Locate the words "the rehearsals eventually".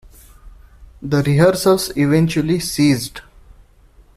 1.03-2.59